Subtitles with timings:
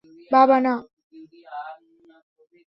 [0.31, 0.73] বাবা, না!